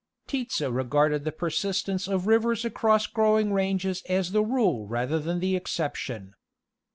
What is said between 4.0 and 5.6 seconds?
as the rule rather than the